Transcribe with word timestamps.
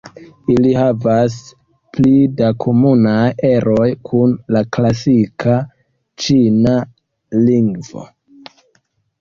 Ili 0.51 0.69
havas 0.75 1.33
pli 1.97 2.13
da 2.39 2.49
komunaj 2.65 3.27
eroj 3.51 3.85
kun 4.11 4.33
la 4.57 4.63
klasika 4.79 5.59
ĉina 6.25 6.75
lingvo. 7.47 8.09